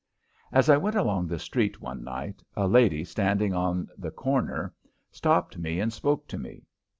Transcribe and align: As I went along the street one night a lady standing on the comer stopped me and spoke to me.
As 0.51 0.67
I 0.67 0.77
went 0.77 0.95
along 0.95 1.27
the 1.27 1.37
street 1.37 1.79
one 1.79 2.03
night 2.03 2.41
a 2.55 2.67
lady 2.67 3.03
standing 3.03 3.53
on 3.53 3.87
the 3.99 4.09
comer 4.09 4.73
stopped 5.11 5.59
me 5.59 5.79
and 5.79 5.93
spoke 5.93 6.27
to 6.29 6.39
me. 6.39 6.65